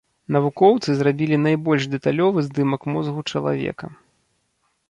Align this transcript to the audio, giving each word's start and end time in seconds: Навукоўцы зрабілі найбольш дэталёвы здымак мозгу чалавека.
Навукоўцы 0.35 0.89
зрабілі 1.01 1.37
найбольш 1.43 1.83
дэталёвы 1.93 2.39
здымак 2.47 2.81
мозгу 2.97 3.21
чалавека. 3.33 3.85